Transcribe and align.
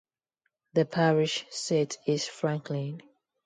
The 0.73 0.85
parish 0.85 1.45
seat 1.51 1.99
is 2.07 2.25
Franklin. 2.25 3.03